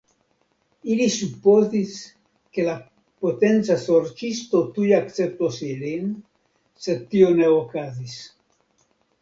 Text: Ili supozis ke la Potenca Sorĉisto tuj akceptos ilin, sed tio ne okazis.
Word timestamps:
Ili 0.93 1.05
supozis 1.15 1.91
ke 2.57 2.65
la 2.69 2.73
Potenca 3.25 3.77
Sorĉisto 3.83 4.63
tuj 4.79 4.89
akceptos 5.01 5.63
ilin, 5.69 6.11
sed 6.87 7.05
tio 7.13 7.33
ne 7.43 7.53
okazis. 7.63 8.19